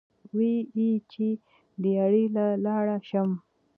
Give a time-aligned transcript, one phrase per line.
[0.37, 1.27] وې ئې چې"
[1.83, 3.41] دیاړۍ له لاړ شم ـ